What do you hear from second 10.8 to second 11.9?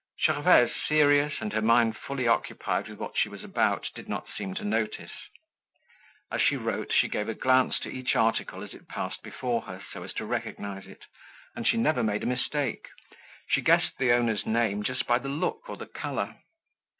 it; and she